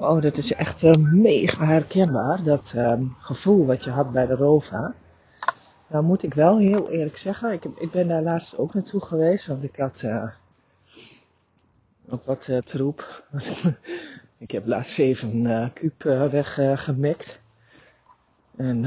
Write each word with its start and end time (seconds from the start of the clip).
Oh, 0.00 0.22
dat 0.22 0.36
is 0.36 0.52
echt 0.52 0.82
uh, 0.82 0.92
mega 0.92 1.64
herkenbaar. 1.64 2.42
Dat 2.42 2.72
uh, 2.76 2.92
gevoel 3.18 3.66
wat 3.66 3.84
je 3.84 3.90
had 3.90 4.12
bij 4.12 4.26
de 4.26 4.34
Rova. 4.34 4.94
Nou 5.86 6.04
moet 6.04 6.22
ik 6.22 6.34
wel 6.34 6.58
heel 6.58 6.90
eerlijk 6.90 7.16
zeggen, 7.16 7.52
ik, 7.52 7.64
ik 7.64 7.90
ben 7.90 8.08
daar 8.08 8.22
laatst 8.22 8.58
ook 8.58 8.74
naartoe 8.74 9.00
geweest, 9.00 9.46
want 9.46 9.64
ik 9.64 9.76
had 9.76 10.02
uh, 10.04 10.30
ook 12.08 12.24
wat 12.24 12.46
uh, 12.48 12.58
troep. 12.58 13.24
ik 14.38 14.50
heb 14.50 14.66
laatst 14.66 14.92
7 14.92 15.44
uh, 15.44 15.66
kuub 15.72 16.02
weggemikt. 16.30 17.40
en, 18.56 18.80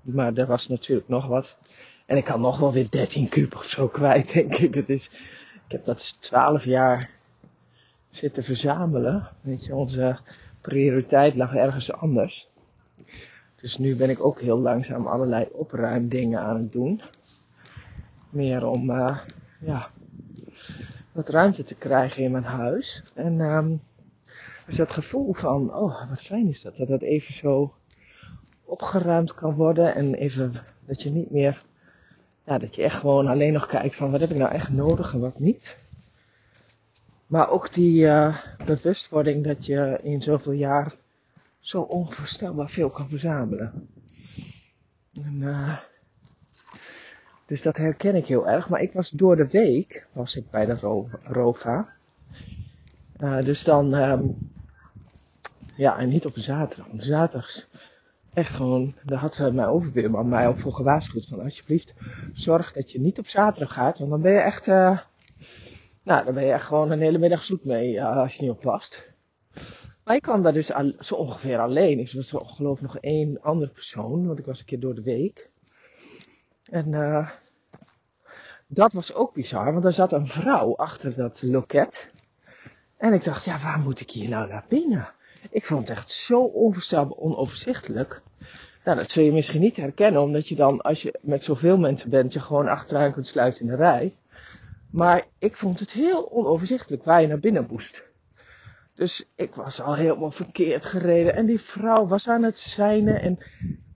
maar 0.00 0.34
er 0.34 0.46
was 0.46 0.68
natuurlijk 0.68 1.08
nog 1.08 1.26
wat. 1.26 1.56
En 2.06 2.16
ik 2.16 2.24
kan 2.24 2.40
nog 2.40 2.58
wel 2.58 2.72
weer 2.72 2.90
13 2.90 3.28
kuub 3.28 3.54
of 3.54 3.64
zo 3.64 3.88
kwijt, 3.88 4.32
denk 4.34 4.54
ik. 4.54 4.74
Het 4.74 4.88
is, 4.88 5.10
ik 5.66 5.72
heb 5.72 5.84
dat 5.84 6.22
12 6.22 6.64
jaar 6.64 7.13
zitten 8.16 8.42
verzamelen. 8.42 9.28
Weet 9.40 9.64
je, 9.64 9.74
onze 9.74 10.18
prioriteit 10.60 11.36
lag 11.36 11.54
ergens 11.54 11.92
anders. 11.92 12.48
Dus 13.56 13.78
nu 13.78 13.96
ben 13.96 14.10
ik 14.10 14.24
ook 14.24 14.40
heel 14.40 14.58
langzaam 14.58 15.06
allerlei 15.06 15.48
opruimdingen 15.52 16.40
aan 16.40 16.56
het 16.56 16.72
doen. 16.72 17.00
Meer 18.30 18.66
om 18.66 18.90
uh, 18.90 19.18
ja, 19.60 19.88
wat 21.12 21.28
ruimte 21.28 21.64
te 21.64 21.74
krijgen 21.74 22.22
in 22.22 22.30
mijn 22.30 22.44
huis. 22.44 23.02
En 23.14 23.40
um, 23.40 23.80
dus 24.66 24.76
dat 24.76 24.90
gevoel 24.90 25.32
van, 25.32 25.74
oh 25.74 26.08
wat 26.08 26.20
fijn 26.20 26.48
is 26.48 26.62
dat, 26.62 26.76
dat 26.76 26.88
dat 26.88 27.02
even 27.02 27.34
zo 27.34 27.74
opgeruimd 28.64 29.34
kan 29.34 29.54
worden. 29.54 29.94
En 29.94 30.14
even 30.14 30.52
dat 30.86 31.02
je 31.02 31.10
niet 31.10 31.30
meer, 31.30 31.64
ja, 32.44 32.58
dat 32.58 32.74
je 32.74 32.82
echt 32.82 32.96
gewoon 32.98 33.26
alleen 33.26 33.52
nog 33.52 33.66
kijkt 33.66 33.96
van 33.96 34.10
wat 34.10 34.20
heb 34.20 34.30
ik 34.30 34.38
nou 34.38 34.52
echt 34.52 34.70
nodig 34.70 35.12
en 35.12 35.20
wat 35.20 35.38
niet. 35.38 35.83
Maar 37.34 37.50
ook 37.50 37.72
die 37.72 38.04
uh, 38.04 38.36
bewustwording 38.66 39.44
dat 39.44 39.66
je 39.66 39.98
in 40.02 40.22
zoveel 40.22 40.52
jaar 40.52 40.94
zo 41.60 41.80
onvoorstelbaar 41.80 42.68
veel 42.68 42.90
kan 42.90 43.08
verzamelen. 43.08 43.88
En, 45.14 45.34
uh, 45.40 45.78
dus 47.46 47.62
dat 47.62 47.76
herken 47.76 48.14
ik 48.14 48.26
heel 48.26 48.48
erg. 48.48 48.68
Maar 48.68 48.80
ik 48.80 48.92
was 48.92 49.10
door 49.10 49.36
de 49.36 49.48
week, 49.48 50.06
was 50.12 50.36
ik 50.36 50.50
bij 50.50 50.66
de 50.66 50.74
Ro 50.74 51.08
ROVA. 51.22 51.88
Uh, 53.20 53.44
dus 53.44 53.64
dan, 53.64 53.92
um, 53.94 54.50
ja, 55.76 55.98
en 55.98 56.08
niet 56.08 56.26
op 56.26 56.32
zaterdag. 56.34 56.86
Want 56.86 57.02
zaterdags 57.02 57.66
echt 58.32 58.54
gewoon, 58.54 58.94
daar 59.02 59.18
had 59.18 59.38
mijn 59.38 59.68
overbuurman 59.68 60.28
mij 60.28 60.48
ook 60.48 60.58
voor 60.58 60.72
gewaarschuwd. 60.72 61.26
Van 61.26 61.40
alsjeblieft, 61.40 61.94
zorg 62.32 62.72
dat 62.72 62.92
je 62.92 63.00
niet 63.00 63.18
op 63.18 63.28
zaterdag 63.28 63.72
gaat. 63.72 63.98
Want 63.98 64.10
dan 64.10 64.20
ben 64.20 64.32
je 64.32 64.38
echt, 64.38 64.66
uh, 64.66 64.98
nou, 66.04 66.24
dan 66.24 66.34
ben 66.34 66.44
je 66.44 66.52
echt 66.52 66.66
gewoon 66.66 66.90
een 66.90 67.00
hele 67.00 67.18
middag 67.18 67.42
zoet 67.42 67.64
mee 67.64 68.04
als 68.04 68.34
je 68.34 68.42
niet 68.42 68.50
oppast. 68.50 69.12
Maar 70.04 70.16
ik 70.16 70.22
kwam 70.22 70.42
daar 70.42 70.52
dus 70.52 70.72
al, 70.72 70.92
zo 70.98 71.14
ongeveer 71.14 71.58
alleen. 71.58 71.98
Ik 71.98 72.12
was 72.12 72.34
geloof 72.36 72.80
nog 72.80 72.98
één 72.98 73.42
andere 73.42 73.70
persoon, 73.70 74.26
want 74.26 74.38
ik 74.38 74.44
was 74.44 74.58
een 74.58 74.64
keer 74.64 74.80
door 74.80 74.94
de 74.94 75.02
week. 75.02 75.50
En 76.70 76.92
uh, 76.92 77.30
dat 78.66 78.92
was 78.92 79.14
ook 79.14 79.34
bizar, 79.34 79.72
want 79.72 79.84
er 79.84 79.92
zat 79.92 80.12
een 80.12 80.26
vrouw 80.26 80.76
achter 80.76 81.16
dat 81.16 81.42
loket. 81.42 82.10
En 82.96 83.12
ik 83.12 83.24
dacht, 83.24 83.44
ja, 83.44 83.58
waar 83.58 83.78
moet 83.78 84.00
ik 84.00 84.10
hier 84.10 84.28
nou 84.28 84.48
naar 84.48 84.64
binnen? 84.68 85.08
Ik 85.50 85.66
vond 85.66 85.88
het 85.88 85.96
echt 85.96 86.10
zo 86.10 86.44
onvoorstelbaar 86.44 87.16
onoverzichtelijk. 87.16 88.22
Nou, 88.84 88.96
dat 88.96 89.10
zul 89.10 89.24
je 89.24 89.32
misschien 89.32 89.60
niet 89.60 89.76
herkennen, 89.76 90.22
omdat 90.22 90.48
je 90.48 90.54
dan, 90.54 90.80
als 90.80 91.02
je 91.02 91.18
met 91.22 91.44
zoveel 91.44 91.76
mensen 91.76 92.10
bent, 92.10 92.32
je 92.32 92.40
gewoon 92.40 92.68
achteraan 92.68 93.12
kunt 93.12 93.26
sluiten 93.26 93.64
in 93.64 93.70
de 93.70 93.76
rij. 93.76 94.14
Maar 94.94 95.26
ik 95.38 95.56
vond 95.56 95.80
het 95.80 95.92
heel 95.92 96.30
onoverzichtelijk 96.30 97.04
waar 97.04 97.20
je 97.20 97.26
naar 97.26 97.38
binnen 97.38 97.66
moest. 97.70 98.06
Dus 98.94 99.30
ik 99.34 99.54
was 99.54 99.80
al 99.80 99.94
helemaal 99.94 100.30
verkeerd 100.30 100.84
gereden. 100.84 101.34
En 101.34 101.46
die 101.46 101.60
vrouw 101.60 102.06
was 102.06 102.28
aan 102.28 102.42
het 102.42 102.58
zwijnen. 102.58 103.20
En 103.20 103.38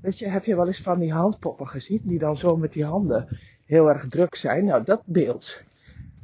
weet 0.00 0.18
je, 0.18 0.28
heb 0.28 0.44
je 0.44 0.56
wel 0.56 0.66
eens 0.66 0.80
van 0.80 0.98
die 0.98 1.12
handpoppen 1.12 1.66
gezien? 1.68 2.00
Die 2.04 2.18
dan 2.18 2.36
zo 2.36 2.56
met 2.56 2.72
die 2.72 2.84
handen 2.84 3.38
heel 3.64 3.88
erg 3.88 4.08
druk 4.08 4.34
zijn. 4.34 4.64
Nou, 4.64 4.84
dat 4.84 5.02
beeld. 5.04 5.62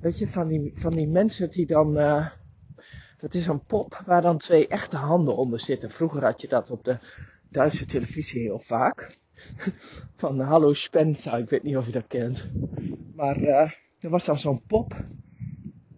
Weet 0.00 0.18
je, 0.18 0.28
van 0.28 0.48
die, 0.48 0.72
van 0.74 0.90
die 0.90 1.08
mensen 1.08 1.50
die 1.50 1.66
dan. 1.66 1.98
Uh, 1.98 2.26
dat 3.18 3.34
is 3.34 3.46
een 3.46 3.64
pop 3.64 4.02
waar 4.06 4.22
dan 4.22 4.38
twee 4.38 4.68
echte 4.68 4.96
handen 4.96 5.36
onder 5.36 5.60
zitten. 5.60 5.90
Vroeger 5.90 6.24
had 6.24 6.40
je 6.40 6.48
dat 6.48 6.70
op 6.70 6.84
de 6.84 6.98
Duitse 7.48 7.86
televisie 7.86 8.40
heel 8.40 8.60
vaak. 8.60 9.16
Van 10.16 10.40
Hallo 10.40 10.72
Spencer, 10.72 11.38
ik 11.38 11.50
weet 11.50 11.62
niet 11.62 11.76
of 11.76 11.86
je 11.86 11.92
dat 11.92 12.06
kent. 12.06 12.48
Maar 13.14 13.40
uh, 13.40 13.70
er 14.02 14.10
was 14.10 14.24
dan 14.24 14.38
zo'n 14.38 14.62
pop. 14.66 15.04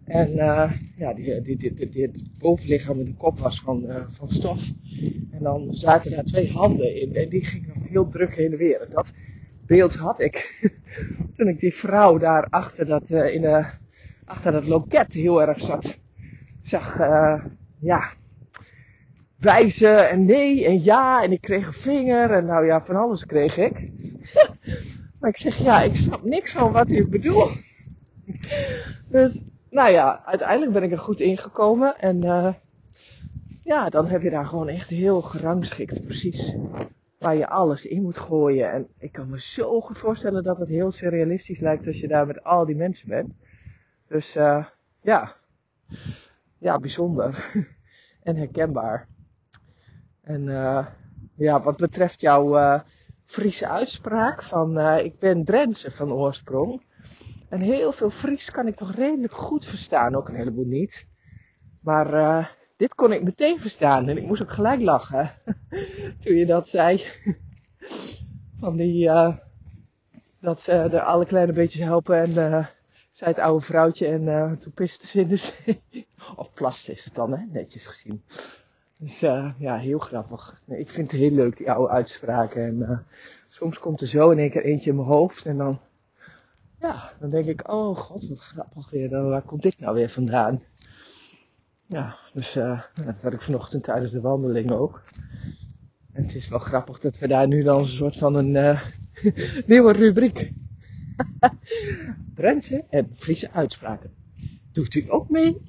En 0.03 0.31
uh, 0.31 0.71
ja, 0.97 1.13
die, 1.13 1.41
die, 1.41 2.01
het 2.01 2.37
bovenlichaam 2.37 2.99
en 2.99 3.05
de 3.05 3.15
kop 3.15 3.39
was 3.39 3.59
van, 3.59 3.83
uh, 3.85 4.03
van 4.07 4.29
stof. 4.29 4.71
En 5.31 5.39
dan 5.43 5.73
zaten 5.73 6.11
daar 6.11 6.23
twee 6.23 6.51
handen 6.51 7.01
in. 7.01 7.15
En 7.15 7.29
die 7.29 7.45
gingen 7.45 7.71
nog 7.75 7.87
heel 7.87 8.09
druk 8.09 8.35
heen 8.35 8.51
en 8.51 8.57
weer. 8.57 8.81
En 8.81 8.89
dat 8.91 9.13
beeld 9.65 9.95
had 9.95 10.19
ik 10.19 10.67
toen 11.35 11.47
ik 11.47 11.59
die 11.59 11.75
vrouw 11.75 12.17
daar 12.17 12.47
achter 12.49 12.85
dat, 12.85 13.09
uh, 13.09 13.33
in 13.33 13.65
achter 14.25 14.51
dat 14.51 14.67
loket 14.67 15.13
heel 15.13 15.41
erg 15.41 15.61
zat. 15.61 15.99
Zag, 16.61 16.97
ja, 17.79 18.09
wijzen 19.37 20.09
en 20.09 20.25
nee 20.25 20.65
en 20.65 20.83
ja. 20.83 21.23
En 21.23 21.31
ik 21.31 21.41
kreeg 21.41 21.67
een 21.67 21.73
vinger. 21.73 22.31
En 22.31 22.45
nou 22.45 22.65
ja, 22.65 22.85
van 22.85 22.95
alles 22.95 23.25
kreeg 23.25 23.57
ik. 23.57 23.89
maar 25.19 25.29
ik 25.29 25.37
zeg, 25.37 25.57
ja, 25.57 25.81
ik 25.81 25.95
snap 25.95 26.23
niks 26.23 26.51
van 26.51 26.71
wat 26.71 26.91
u 26.91 27.07
bedoelt. 27.07 27.57
Dus 29.07 29.43
nou 29.75 29.91
ja, 29.91 30.25
uiteindelijk 30.25 30.71
ben 30.71 30.83
ik 30.83 30.91
er 30.91 30.99
goed 30.99 31.19
ingekomen. 31.19 31.99
En 31.99 32.25
uh, 32.25 32.53
ja, 33.63 33.89
dan 33.89 34.07
heb 34.07 34.21
je 34.21 34.29
daar 34.29 34.45
gewoon 34.45 34.67
echt 34.67 34.89
heel 34.89 35.21
gerangschikt. 35.21 36.05
Precies 36.05 36.55
waar 37.19 37.35
je 37.35 37.47
alles 37.47 37.85
in 37.85 38.01
moet 38.01 38.17
gooien. 38.17 38.71
En 38.71 38.87
ik 38.97 39.11
kan 39.11 39.29
me 39.29 39.39
zo 39.39 39.81
goed 39.81 39.97
voorstellen 39.97 40.43
dat 40.43 40.59
het 40.59 40.69
heel 40.69 40.91
surrealistisch 40.91 41.59
lijkt 41.59 41.87
als 41.87 41.99
je 41.99 42.07
daar 42.07 42.27
met 42.27 42.43
al 42.43 42.65
die 42.65 42.75
mensen 42.75 43.09
bent. 43.09 43.33
Dus 44.07 44.35
uh, 44.35 44.65
ja, 45.01 45.35
ja, 46.57 46.79
bijzonder. 46.79 47.51
en 48.23 48.35
herkenbaar. 48.35 49.07
En 50.21 50.41
uh, 50.41 50.85
ja, 51.35 51.61
wat 51.61 51.77
betreft 51.77 52.21
jouw 52.21 52.81
Friese 53.25 53.67
uitspraak 53.67 54.43
van 54.43 54.79
ik 54.79 55.19
ben 55.19 55.43
Drentse 55.43 55.91
van 55.91 56.11
oorsprong. 56.11 56.81
En 57.55 57.61
heel 57.61 57.91
veel 57.91 58.09
Fries 58.09 58.51
kan 58.51 58.67
ik 58.67 58.75
toch 58.75 58.95
redelijk 58.95 59.33
goed 59.33 59.65
verstaan, 59.65 60.15
ook 60.15 60.29
een 60.29 60.35
heleboel 60.35 60.65
niet. 60.65 61.07
Maar 61.79 62.13
uh, 62.13 62.47
dit 62.77 62.95
kon 62.95 63.11
ik 63.11 63.23
meteen 63.23 63.59
verstaan 63.59 64.07
en 64.07 64.17
ik 64.17 64.25
moest 64.25 64.41
ook 64.41 64.51
gelijk 64.51 64.81
lachen 64.81 65.31
toen 66.21 66.35
je 66.35 66.45
dat 66.45 66.67
zei. 66.67 67.03
Van 68.59 68.75
die, 68.75 69.05
uh, 69.05 69.35
dat 70.39 70.61
ze 70.61 70.71
er 70.71 70.99
alle 70.99 71.25
kleine 71.25 71.53
beetjes 71.53 71.81
helpen 71.81 72.21
en 72.21 72.29
uh, 72.29 72.65
zei 73.11 73.29
het 73.31 73.39
oude 73.39 73.65
vrouwtje 73.65 74.07
en 74.07 74.57
toen 74.59 74.73
piste 74.73 75.07
ze 75.07 75.19
in 75.19 75.27
de 75.27 75.35
zee. 75.35 75.81
of 76.35 76.53
plaste 76.53 76.91
is 76.91 77.05
het 77.05 77.15
dan, 77.15 77.31
hè? 77.31 77.45
netjes 77.51 77.85
gezien. 77.85 78.23
Dus 78.97 79.19
ja, 79.57 79.77
heel 79.77 79.99
grappig. 79.99 80.61
Nee, 80.65 80.79
ik 80.79 80.89
vind 80.89 81.11
het 81.11 81.21
heel 81.21 81.31
leuk, 81.31 81.57
die 81.57 81.71
oude 81.71 81.93
uitspraken. 81.93 82.63
En 82.63 83.05
soms 83.49 83.79
komt 83.79 84.01
er 84.01 84.07
zo 84.07 84.29
in 84.29 84.39
één 84.39 84.49
keer 84.49 84.63
eentje 84.63 84.89
in 84.89 84.95
mijn 84.95 85.07
hoofd 85.07 85.45
en 85.45 85.57
dan 85.57 85.79
ja, 86.85 87.11
dan 87.19 87.29
denk 87.29 87.45
ik, 87.45 87.71
oh 87.71 87.97
god, 87.97 88.27
wat 88.27 88.39
grappig 88.39 88.89
weer. 88.89 89.09
Dan, 89.09 89.29
waar 89.29 89.41
komt 89.41 89.61
dit 89.61 89.79
nou 89.79 89.95
weer 89.95 90.09
vandaan? 90.09 90.61
Ja, 91.85 92.17
dus 92.33 92.55
uh, 92.55 92.81
dat 93.05 93.21
had 93.21 93.33
ik 93.33 93.41
vanochtend 93.41 93.83
tijdens 93.83 94.11
de 94.11 94.21
wandeling 94.21 94.71
ook. 94.71 95.03
En 96.11 96.23
het 96.23 96.35
is 96.35 96.47
wel 96.47 96.59
grappig 96.59 96.99
dat 96.99 97.17
we 97.17 97.27
daar 97.27 97.47
nu 97.47 97.63
dan 97.63 97.79
een 97.79 97.85
soort 97.85 98.17
van 98.17 98.35
een 98.35 98.55
uh, 98.55 98.81
nieuwe 99.71 99.91
rubriek. 99.91 100.53
Drentse 102.35 102.85
en 102.89 103.11
Friese 103.15 103.51
uitspraken. 103.51 104.13
Doet 104.71 104.95
u 104.95 105.05
ook 105.07 105.29
mee? 105.29 105.61